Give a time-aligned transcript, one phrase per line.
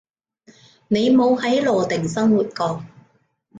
[0.87, 2.83] 你冇喺羅定生活過